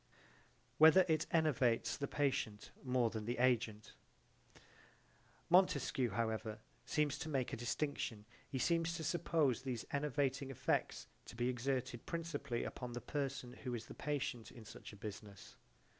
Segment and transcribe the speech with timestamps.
[0.79, 3.93] Whether it enervates the patient more than the agent
[5.47, 11.35] Montesquieu however seems to make a distinction he seems to suppose these enervating effects to
[11.35, 15.55] be exerted principally upon the person who is the patient in such a business.